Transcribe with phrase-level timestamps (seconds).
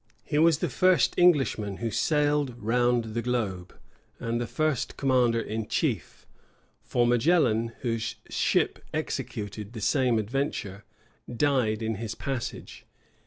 [0.23, 3.77] He was the first Englishman who sailed round the globe;
[4.19, 6.25] and the first commander in chief;
[6.81, 10.85] for Magellan, whose ship executed the same adventure,
[11.31, 12.87] died in his passage.